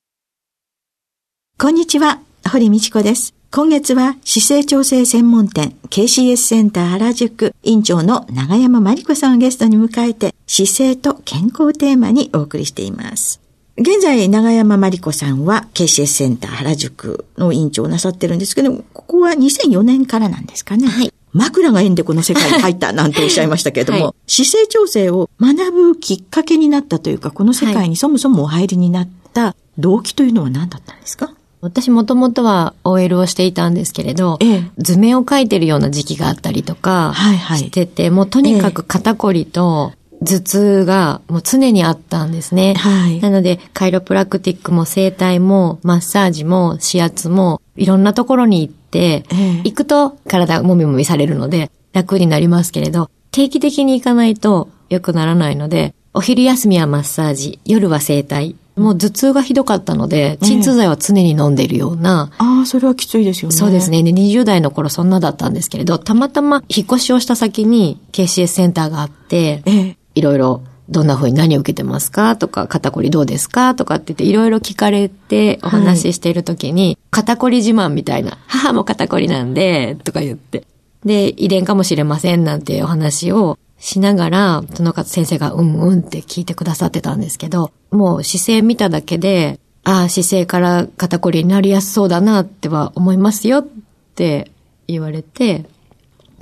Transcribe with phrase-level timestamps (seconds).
[1.57, 3.33] こんにちは、堀道子です。
[3.51, 13.40] 今月は姿勢調整専門店 KCS センター原宿院長の長山真理子さんをゲストに迎えて姿勢と健康テーマにお送りしています。
[13.81, 20.87] 現在、長山真理子さんは KCS センター原宿の院長をなさってるんですけど、ここは2004年からなんですかね。
[20.87, 21.11] はい。
[21.33, 31.33] 枕が縁でこの世界に入ったなんておっしゃいましたけれども、はい、姿勢調整を学ぶきっかけになったというか、この世界にそもそもお入りになった動機というのは何だったんですか？
[31.61, 37.13] 私もともとは OL をしていたんですけれど、ええ、図面を描いてるような時期があったりとか
[37.55, 38.09] してて、はい。
[38.09, 39.93] はい、もうとにかく肩こりと
[40.23, 42.75] 頭痛がもう常にあったんですね。
[42.75, 62.31] はい、なので、カイロプラクティックも整体もマッサージも指圧もいろんなところに行って、ええ、行くと体もみもみされるので楽になりますけれど、定期的に行かないと良くならないので、お昼休みはマッサージ、夜は整体、もう頭痛がひどかったので、鎮痛剤は常に飲んでいるような。
[62.37, 63.55] ああ、それはきついですよね。
[63.55, 64.03] そうですね。
[64.03, 80.65] で、20代の頃そんなだったんですけれど、たまたま引っ越しをした先に KCS センターがあって、ええ、いろいろどんな風に何を受けてますかとか、肩こりどうですかとかって言っていろいろ聞かれてお話ししているときに、はい、肩こり自慢みたいな、母も肩こりなんで、とか言って。
[81.05, 93.67] で、遺伝かもしれませんなんてお話をしながら、その方先生がうんうんって聞いてくださってたんですけど、もう姿勢見ただけで、ああ、姿勢から肩こりになりやすそうだなっては思いますよっ
[94.15, 94.51] て
[94.87, 95.65] 言われて、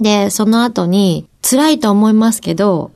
[0.02, 2.92] で、その後に、辛いと思いますけど、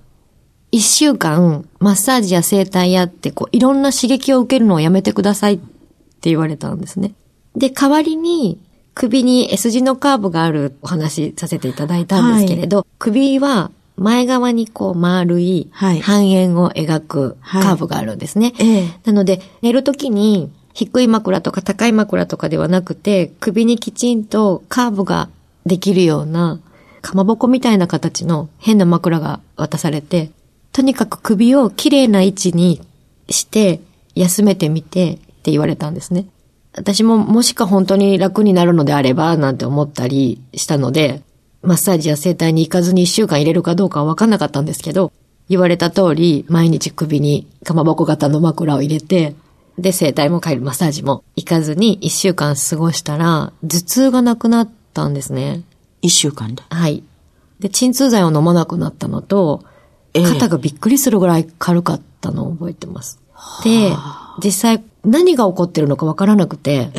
[0.73, 7.13] 一週間、マッサージや整体やって、こう、いろんな刺激を受けるのをやめてくださいって言われたんですね。
[7.55, 8.59] で、代わりに、
[8.95, 18.53] 首に S 字のカーブがあるお話させていただいたんですけれど、はい、首は前側にこう丸い半円を描くカーブがあるんですね。
[18.57, 25.29] はい、なので、寝るときに低い枕とか高い枕とかではなくて、首にきちんとカーブが
[25.67, 26.59] できるような、
[27.01, 30.31] かまぼこみたいな形の変な枕が渡されて、
[30.73, 32.81] とにかく首をきれいな位置に
[33.29, 33.79] して
[34.15, 36.25] 休めてみてって言われたんですね。
[36.75, 41.21] 私ももしか本当に楽になるのであればなんて思ったりしたので、
[41.61, 45.13] マッサージや整体に行かずに一週間入れるかどうかは分かんなかったんですけど、
[45.47, 49.35] 言われた通り、毎日首にかまぼこ型の枕を入れて、
[49.77, 55.61] で、整体も帰るマッサージも行かずに一週間過ごしたら、頭痛がなくなったんですね。
[56.01, 56.63] 一週間で？
[56.69, 57.03] はい。
[57.59, 59.63] で、鎮痛剤を飲まなくなったのと、
[60.13, 63.19] 肩がびっくりするぐらい軽かったのを覚えてます。
[63.63, 63.91] で、
[64.43, 66.91] 実際何が起こってるのかわからなくて、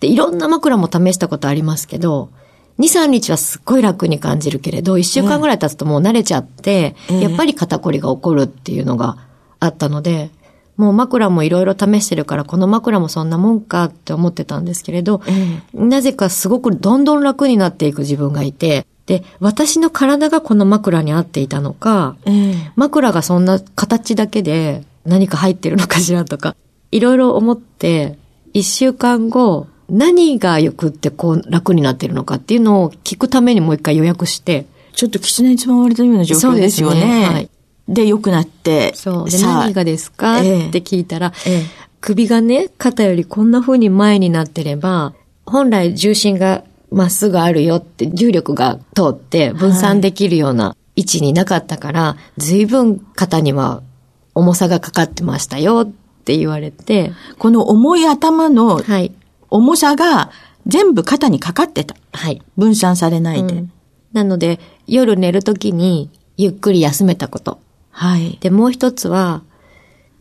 [0.00, 2.30] で、いろんな枕も試したことありますけど、
[2.78, 9.16] 2、3日はすっごい楽に感じるけれど、1週間ぐらい経つともう慣れちゃって、えー、やっぱり肩こりが起こるっていうのが
[9.60, 10.30] あったので、
[10.76, 26.56] もう枕もいろいろ試してるから、この枕もそんなもんかって思ってたんですけれど、えー、なぜかすごくどんどん楽になっていく自分がいて、で、私の体がこの枕に合っていたのか、えー、枕がそんな形だけで何か入ってるのかしらとか、
[26.90, 28.18] いろいろ思って、
[28.52, 34.66] 一週間後、何がよくってこう楽になってるのかっていうのを聞くためにもう一回予約して。
[34.94, 36.96] ちょっと狐につままれたような状況ですよね。
[36.96, 37.24] ですね。
[37.26, 37.50] はい。
[37.88, 38.94] で、良くなって。
[38.96, 39.30] そう。
[39.30, 41.64] で、何がですか、えー、って聞いたら、えー、
[42.00, 45.12] 首がね、肩よりこんな風に前になってれば、
[45.44, 53.82] 本来重心がまっすぐあるよって、重力が通って分散できるような位置になかったから、はい、随分肩には
[54.34, 55.92] 重さがかかってましたよっ
[56.24, 57.12] て言われて。
[57.38, 59.12] この重い頭の、はい。
[59.50, 60.30] 重さが
[60.66, 61.96] 全部肩にかかってた。
[62.12, 62.42] はい。
[62.56, 63.54] 分散されないで。
[63.54, 63.72] うん、
[64.12, 67.60] なので、夜寝るときにゆっくり休めたこと。
[67.90, 68.38] はい。
[68.40, 69.42] で、もう一つは、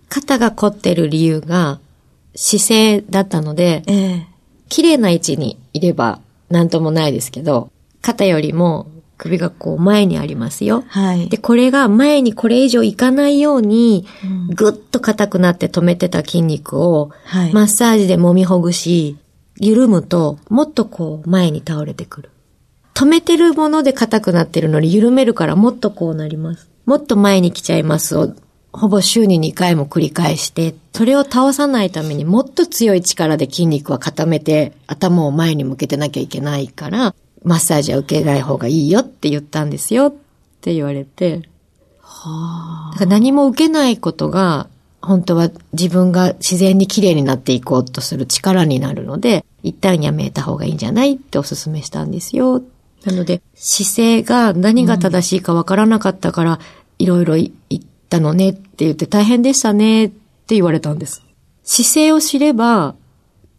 [0.08, 1.80] 肩が凝ってる理由が
[2.36, 4.28] 姿勢だったので、ええ、
[4.70, 7.72] 綺麗な位置にいれば何ともないですけど、
[8.02, 8.88] 肩よりも
[9.18, 10.84] 首がこう前にありますよ。
[10.88, 11.30] はい。
[11.30, 14.06] で、これが前にこれ以上いかないように、
[14.54, 19.18] ぐっと硬くなって止めてた筋肉を、はい、マッサージで揉みほぐし、
[19.58, 22.30] 緩むと、もっとこう前に倒れてくる。
[22.94, 26.70] 止めてるもので硬くなってるのに緩めるからもっとこうなります。
[26.86, 28.34] もっと前に来ちゃいますを、
[28.76, 40.14] ほぼ週に2回も繰り返して、それを倒さないためにもっと強い力で筋肉は固めて頭を前に向けてなきゃいけないから、マッサージは受けない方がいいよって言ったんですよっ
[40.62, 41.48] て言われて。
[42.02, 42.94] はあ。
[42.94, 44.68] だから何も受けないことが、
[45.02, 52.62] 本当は自分が自然に綺麗になっていこうとする力になるので、一旦やめた方がいいんじゃないってお勧めしたんですよ。
[53.06, 56.60] なので、姿勢が何が正しいかわからなかったから、
[56.98, 57.80] いろいろ言っ
[58.10, 61.24] たのねって言って大変でしたねって言われたんです。
[61.64, 62.96] 姿勢を知れば、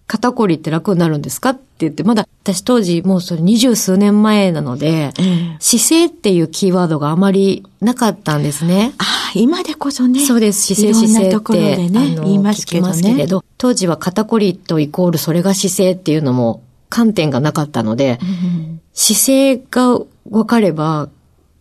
[0.07, 8.93] 肩こりって楽になるんですかって言って、まだ私当時もうそれ二十数年前なので、うん、姿勢っていうキーワードがあまりなかったんですね。
[8.99, 10.21] ああ、今でこそね。
[10.21, 10.75] そうです。
[10.75, 19.99] 姿勢姿勢って、ね、あの言いますけど、ね、けれど、当時は肩こりとイコールそれが姿勢っていうのも観点がなかったので、うん、姿勢が
[20.31, 21.09] 分かれば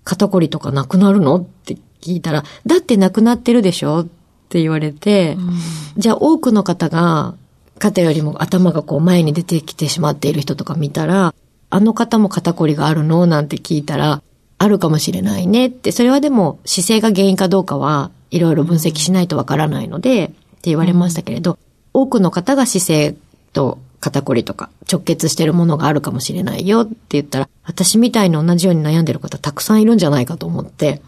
[0.04, 4.02] 肩こりとかなくなるのって聞いたら、だってなくなってるでしょ？
[4.02, 4.06] っ
[4.50, 5.60] て言われて、うん、
[5.98, 7.34] じゃあ多くの方が
[7.80, 11.34] 肩よりも頭がこう前に出てきてしまっている人とか見たら、
[11.69, 13.25] あの方も肩こりがあるの？
[13.25, 14.22] なんて聞いたら、
[14.57, 21.58] あるかもしれないねって、それはでも姿勢が原因かどうかはいろいろ分析しないとわからないので、って言われましたけれど、
[21.94, 23.16] 多くの方が姿勢
[23.51, 31.01] と肩こりとか直結してるものがあるかもしれないよって言ったら、私みたいに同じように悩んでる方たくさんいるんじゃないかと思って、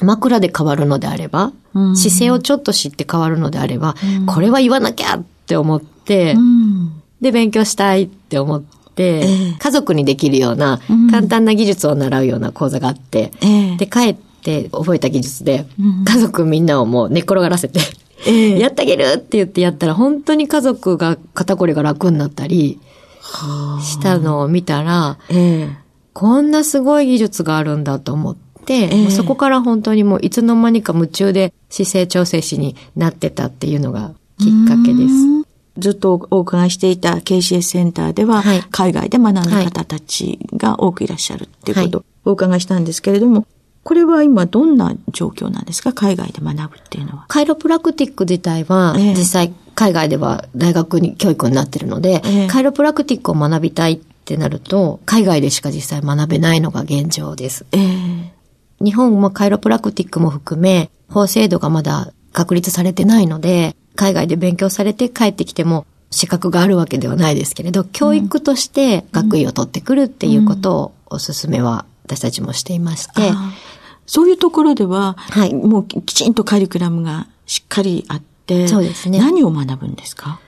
[0.00, 1.52] 枕で変わるのであれば、
[1.94, 3.94] 姿勢をちょっと知って変わるのであれば、
[4.26, 6.34] これは言わなきゃって思って、
[7.20, 8.62] で、勉強したいって思っ
[8.94, 9.26] て、
[9.58, 13.32] 家族にできるような簡単な技術を習うような講座があって、
[13.78, 15.66] で、帰って覚えた技術で、
[16.06, 17.80] 家族みんなをもう寝っ転がらせて
[18.58, 22.80] やってあげるって言ってやったら、本当に家族が肩こりが楽になったり
[23.82, 25.18] したのを見たら、
[26.12, 28.45] こんなすごい技術があるんだと思って、
[29.10, 35.14] そこから本当にもういつの間にか夢中で姿勢調整士になってたっていうのがきっかけです。
[35.78, 41.98] ずっとお伺いしていた KCS センターでは、はい、海外で学んだ方たちが多くいらっしゃるっていうこと。
[41.98, 43.46] をお伺いしたんですけれども、
[43.84, 45.92] これは今どんな状況なんですか？
[45.92, 47.26] 海外で学ぶっていうのは。
[47.28, 57.64] カイロプラクティック自体は、実際海外では大学に教育になってるので、えー、カイロプラクティックを学びたいってなると、海外でしか実際学べないのが現状です。
[57.72, 58.05] えー、
[58.80, 73.32] 日本もカイロプラクティックも含め、法制度がまだ確立されてないので、海外で勉強されて帰ってきても資格があるわけではないですけれど、教育として学位を取ってくるっていうことをお勧めは私たちもしていまして、
[74.06, 79.18] そういうところでは、はい、もうきちんとカリキュラムがしっかりあって、そうですね。
[79.18, 80.38] 何を学ぶんですか？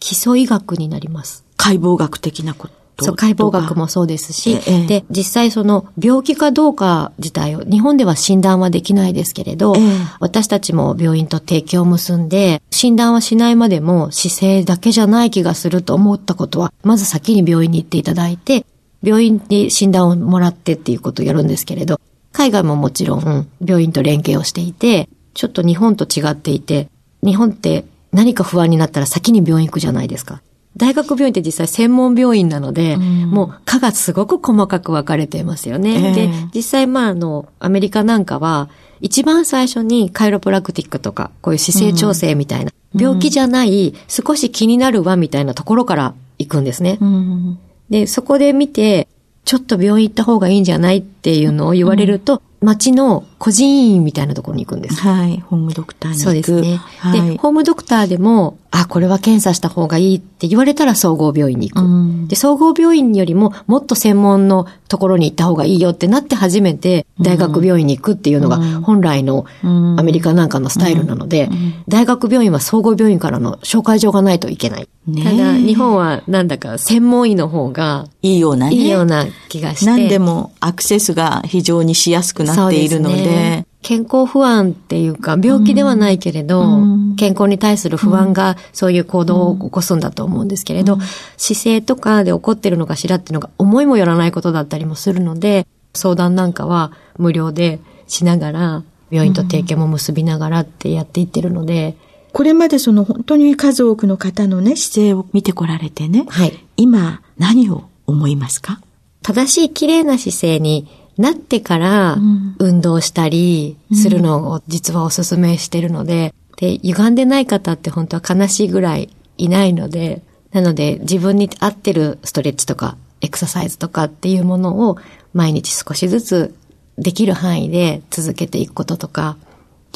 [0.00, 1.44] 基礎医学になります。
[1.56, 9.80] 解剖学的なことそう、解剖学もそうですし、ええ、で、実際その病気かどうか自体を、日本では診断はできないですけれど、え、
[10.20, 18.64] 私たちも病院と提供を結んで、診断はしないまでも姿勢だけじゃない気がすると思ったことは、まず先に病院に行っていただいて、
[19.02, 22.00] 病院に診断をもらってっていうことをやるんですけれど、
[22.32, 26.88] 海外ももちろん病院と連携をしていて、ちょっと日本と違っていて、
[27.22, 30.40] 日本って何か不安になったら先に病院行くじゃないですか。
[30.76, 36.10] 大学病院って実際専門病院なので、うん、もう科がすごく細かく分かれていますよね。
[36.10, 38.68] えー、で、実際まああの、アメリカなんかは、
[39.00, 46.98] 一番最初にカイロプラクティックとか、こういう姿勢調整みたいな、うん、病気じゃない、少し気になるわみたいなところから行くんですね。
[47.00, 47.58] うん、
[47.90, 49.06] で、そこで見て、
[49.44, 55.00] ちょっと病院行った方がいいんじゃないっていうのを言われると、町の個人医院みたいなところに行くんです。
[55.00, 55.38] はい。
[55.40, 56.24] ホームドクターに行く。
[56.24, 56.76] そうですね。
[56.98, 61.84] はい、で、ホームドクターでも、あ、これは検査した方がいいって言われたら総合病院に行く。
[61.84, 71.50] うん、で、総合病院よりももっと専門のところに行った方がいいよってなって初めて大学病院に行くっていうのが本来のアメリカなんかのスタイルなので、
[71.86, 74.88] 大学病院は総合病院からの紹介状がないといけない。
[75.22, 78.74] ただ、日本はなんだか専門医の方がいいようなね。
[78.74, 79.86] いいような気がして。
[79.86, 91.00] 何でもアクセスが非常にしやすくなっているので、健康不安っていうか、病気ではないけれど、うん、健康に対する不安がそういう行動を起こすんだと思うんですけれど、うん、
[91.36, 101.96] 姿勢とかで起こってるのかしらっていうのが思いもよらないことだったりもするので、相談なんかは無料でしながら、病院と提携も結びながらってやっていってるので、
[102.32, 108.80] これまでその本当に数多くの方のね、姿勢を見てこられてね、はい、今何を思いますか？
[109.22, 112.18] 正しい綺麗な姿勢になってから
[112.58, 124.98] 運動したりするのを実はお勧めしてるので、で、歪んでない方って本当は悲しいぐらいいないので、なので自分に合ってるストレッチとかエクササイズとかっていうものを
[125.32, 126.54] 毎日少しずつ
[126.96, 129.36] できる範囲で続けていくこととか。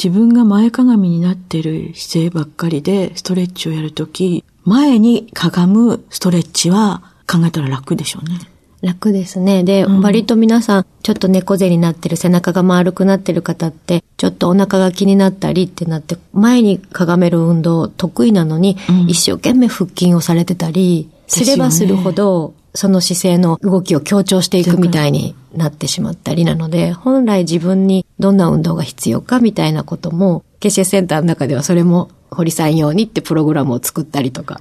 [0.00, 8.38] 自分が前かがみになってる姿勢ばっかりでストレッチをやるとき、前にかがむストレッチは考えたら楽でしょうね。
[8.82, 9.64] 楽ですね。
[9.64, 34.60] で、うん、割と皆さん、ちょっと猫背になってる、背中が丸くなってる方って、ちょっとお腹が気になったりってなって、前にかがめる運動得意なのに、うん、一生懸命腹筋をされてたり、すればするほど、その姿勢の動きを強調していくみたいになってしまったりなので、本来自分にどんな運動が必要かみたいなことも、ケシエセンターの中ではそれも堀さん用にってプログラムを作ったりとか、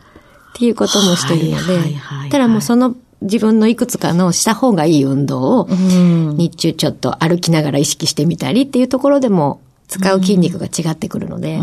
[0.55, 1.95] っていうこともしているので、
[2.31, 11.59] ただもうその自分のいくつかのした方がいい運動を、日中ちょっと歩きながら意識してみたりっていうところでも使う筋肉が違ってくるので。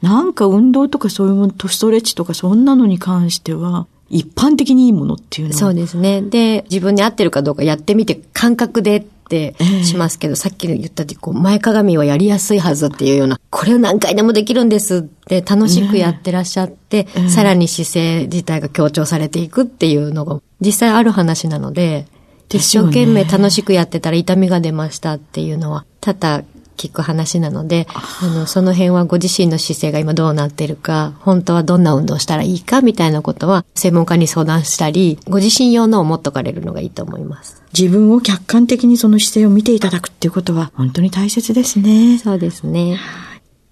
[0.00, 6.22] なんか運動とかそういうもの、ストレッチとかそんなのに関しては、一般的にいいものっていうのはそうですね。
[6.22, 9.54] で、自分に合ってるかどうかやってみて感覚でって
[9.84, 22.06] しますけど、えー、さっき言ったこう前かがみはやりやすいはずっていうような、これを何回でもできるんですって楽しくやってらっしゃって、えー、さらに姿勢自体が強調されていくっていうのが実際ある話なので、
[22.50, 26.44] 一生懸命楽しくやってたら痛みが出ましたっていうのは、多々
[26.78, 27.86] 聞く話なので、
[28.22, 37.62] あの、その辺はご自身の姿勢が今どうなってるか、本当はどんな運動したらいいかみたいなことは、専門家に相談したり、ご自身用のを持っとかれるのがいいと思います。
[37.78, 42.18] 自分を客観的にその姿勢を見ていただくっていうことは、本当に大切ですね。
[42.18, 42.98] そうですね。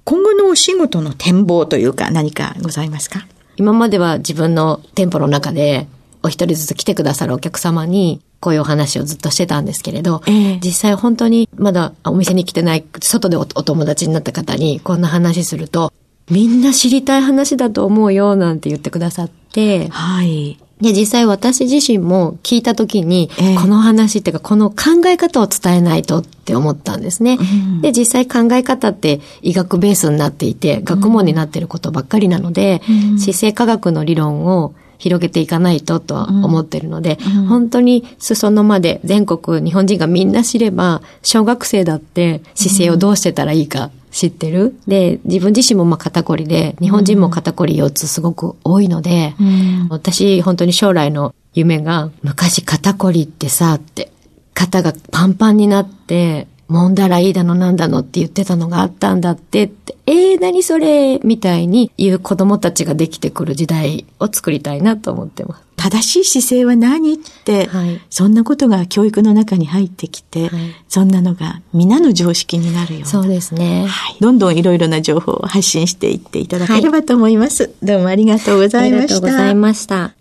[0.05, 3.27] 今後のお仕事の展望というか何かございますか？
[3.57, 5.89] 今までは自分の店舗の中で
[6.23, 15.93] お一人ずつ来てくださるお客様にこういうお話をずっとしてたんですけれど、えー、実際本当にまだお店に来てない、外でお友達になった方にこんな話すると、
[16.31, 20.59] みんな知りたい話だと思うよ、なんて言ってくださって、はい。
[20.81, 27.39] で、実際私自身も聞いた時に、えー、この話っていうか、この考え方を伝えないとって思ったんですね。
[27.41, 27.43] う
[27.79, 44.75] ん、で、実際考え方って医学ベースになっていて、学問になっていることばっかりなので、うん、姿勢科学の理論を広げていかないととは思ってるので、うん、本当に裾野まで全国日本人がみんな知れば、小学生だって姿勢をどうしてたらいいか知ってる。
[44.87, 54.11] で、自分自身もまあ肩こりで、日本人も肩こり4つすごく多いので、うん、私本当に将来の夢が、昔肩こりってさ、って、
[54.55, 65.63] 肩がパンパンになって、揉んだらいいだのなんだのって言ってたのがあったんだってって、えー、何それみたいに言う子供たちができてくる時代を作りたいなと思ってます。
[65.77, 73.07] 正しい姿勢は何って、はい、そんなことが教育の中に入ってきて、はい、そんなのが皆の常識になるような。
[73.07, 73.87] そうですね。
[73.87, 74.17] はい。
[74.19, 77.73] どんどんいろいろな情報を発信していっていただければと思います。
[77.83, 79.15] どうもありがとうございました。
[79.15, 80.16] ありがとうございました。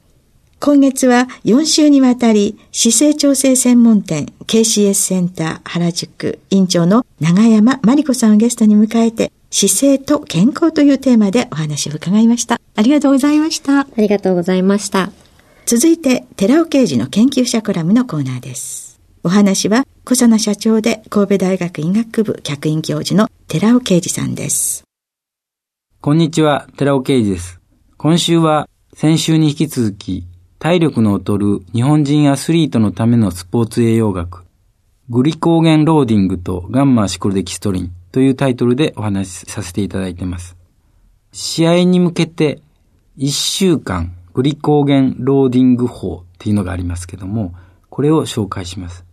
[0.65, 12.59] 今月は4週にわたり姿勢調整専門店 KCS センター原宿院長の長山真理子さんをゲストに迎えて姿勢と健康というテーマでお話を伺いました。
[12.75, 13.81] ありがとうございました。
[13.81, 15.11] ありがとうございました。
[15.67, 18.99] 続いて、寺尾刑事の研究者コラムのコーナーです。
[19.23, 24.83] お話は、小佐奈社長で神戸大学医学部客員教授の寺尾啓二さんです。
[26.01, 27.59] こんにちは、寺尾啓二です。
[27.97, 30.25] 今週は、先週に引き続き、
[30.59, 34.45] 体力の劣る日本人アスリートのためのスポーツ栄養学、
[35.09, 40.57] グリコーゲンローディングとガンマシクロデキストリンというタイトルでお話しさせていただいています。
[41.31, 42.61] 試合に向けて
[43.17, 47.53] 1週間グリコーゲンローディング法っていうのがありますけども、
[47.89, 49.05] これを紹介します。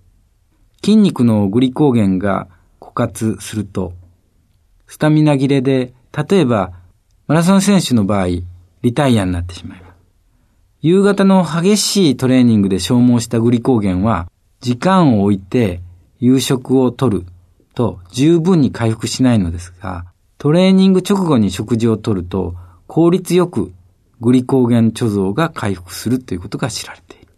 [0.82, 2.48] 筋肉のグリコーゲンが
[2.80, 3.92] 枯渇すると、
[4.86, 5.92] スタミナ切れで、
[6.28, 6.72] 例えば
[7.26, 8.26] マラソン選手の場合、
[8.82, 9.91] リタイアになってしまいます。
[10.82, 14.28] 夕方の激しいトレーニングで消耗したグリコーゲンは、
[14.60, 15.80] 時間を置いて
[16.18, 17.24] 夕食をとる
[17.76, 20.06] と十分に回復しないのですが、
[20.38, 22.56] トレーニング直後に食事をとると
[22.88, 23.72] 効率よく
[24.20, 27.28] グリコーゲン貯蔵が回復するということが知られている。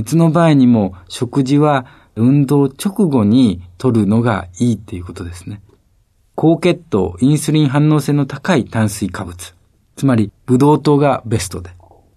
[0.00, 5.62] いつの場合にも食事は運動直後に取るのがいいっていうことですね。
[6.34, 9.54] 高血糖、インスリン反応性の高い炭水化物。
[9.96, 11.70] つまり、ブドウ糖がベストで、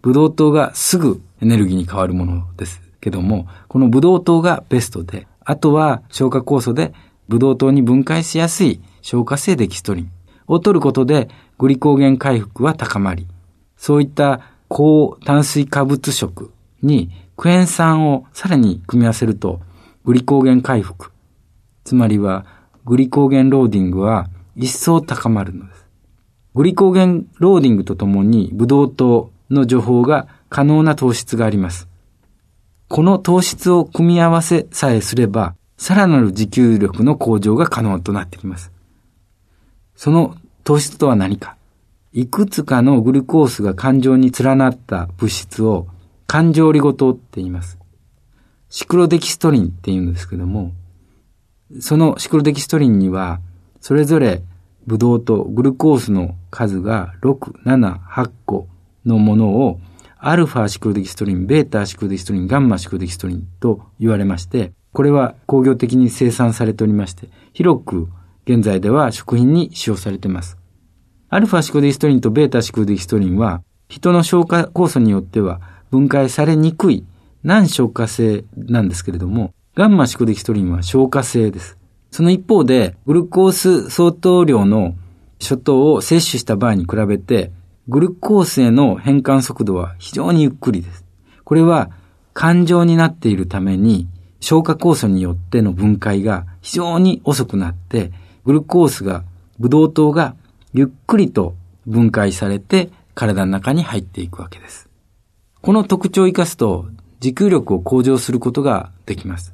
[0.04, 6.94] ブドウ糖がすぐエネルギーに変わるものですけども、このブドウ糖がベストで、あとは消化酵素で
[7.30, 10.12] ブドウ糖に分解しやすい消化性デキストリン
[10.48, 13.30] を取ることでグリコーゲン回復は高まり、
[13.78, 19.62] そういった高炭水化物食にクエン酸をさらに組み合わせると
[20.04, 21.12] グリコーゲン回復、
[21.86, 22.46] つまりは
[22.84, 25.86] グリコーゲンローディングは一層高まるのです。
[26.56, 31.88] グリコーゲンローディングとともにブドウ糖の徐放が可能な糖質があります。
[32.90, 38.72] この糖質を組み合わせさえすれば、さらなる持久力の向上が可能となってきます。
[39.96, 41.58] その糖質とは何か
[42.14, 45.88] いくつかのグルコースが感情に連なった物質を
[46.28, 47.80] 感情リゴ糖って言います。
[48.70, 50.74] シクロデキストリンって言うんですけども、
[51.80, 53.40] そのシクロデキストリンには、
[53.82, 54.44] それぞれ
[54.86, 58.68] ブドウとグルコースの数が6、7、8個
[59.06, 59.80] のものを
[60.18, 68.08] アルファシクロデキストリン、ベータシクロデキストリン、ガンマシクロデキストリンと言われまして、これは工業的に生産されておりまして、広く
[68.46, 70.58] 現在では食品に使用されています。
[71.30, 77.06] アルファシクロデキストリンとベータシクロデキストリンは、人の消化酵素によっては分解されにくい
[77.44, 81.78] 難消化性なんですけれども、ガンマシクロデキストリンは消化性です。
[82.12, 84.96] その一方で、グルコース相当量の
[85.40, 87.52] 諸糖を摂取した場合に比べて、
[87.88, 91.04] グルコースへの変換速度は非常にゆっくりです。
[91.44, 91.92] これは
[92.34, 94.08] 感情になっているために
[94.40, 98.12] 消化酵素によっての分解が非常に遅くなって、
[98.46, 99.24] グルコースが、
[99.60, 100.36] ブドウ糖が
[100.74, 104.90] ゆっくりと分解されて体の中に入っていくわけです。
[105.62, 106.88] この特徴を生かすと
[107.20, 109.54] 持久力を向上することができます。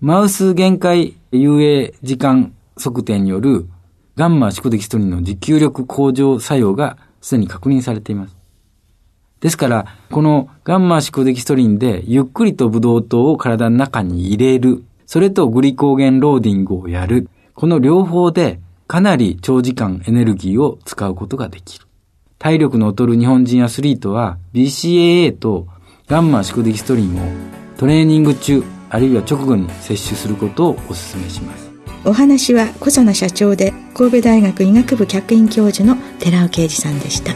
[0.00, 3.68] マウス限界遊泳時間測定による
[4.16, 8.36] ガンマシコデキストリンの持久力向上作用がすでに確認されています。
[9.40, 21.86] ですから、このガンマシクデキストリンでゆっくりとブドウ糖を体の中に入れる、それとグリコーゲンローディングをやる、この両方でかなり長時間エネルギーを使うことができる。
[22.38, 25.66] 体力の劣る日本人アスリートは BCAA と
[26.06, 27.20] ガンマシクデキストリンを
[27.76, 31.70] トレーニング中、あるいは直後に摂取することをお勧めします。
[32.04, 37.34] お話は小佐奈社長で神戸大学医学部客員教授の寺尾啓二さんでした。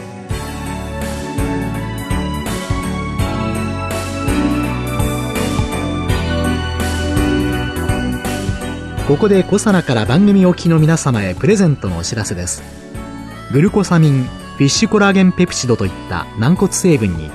[9.07, 12.63] ここで小佐奈から番組おきの皆様へプレゼントのお知らせです。
[13.51, 17.29] グルコサミンフィッシュコラーゲンペプチドといった軟骨成分に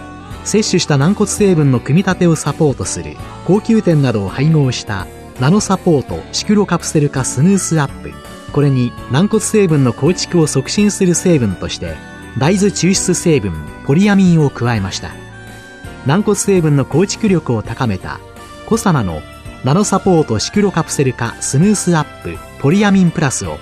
[0.45, 5.07] 摂取した軟骨成分の組み立てをサポートする高級店などを配合した
[5.41, 8.28] ナノサポートシクロカプセル化スヌースアップ。
[8.53, 11.97] これに軟骨成分の構築を促進する成分として
[12.39, 13.53] 大豆抽出成分
[13.87, 15.11] ポリアミンを加えました。
[16.07, 18.21] 軟骨成分の構築力を高めた
[18.67, 19.21] コサナの
[19.65, 23.59] ナノサポートシクロカプセル化スヌースアップポリアミンプラスを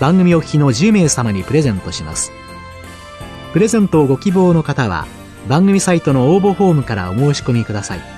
[0.00, 2.32] 番組お聞きの10名様にプレゼントします。
[3.52, 5.06] プレゼントをご希望の方は
[5.48, 8.17] 番組サイトの応募フォームからお申し込みください。